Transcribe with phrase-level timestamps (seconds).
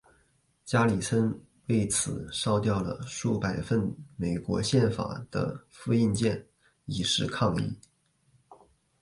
[0.65, 1.31] 加里森
[1.67, 6.43] 为此烧掉了数百份美国宪法的复印件
[6.87, 7.77] 以示抗议。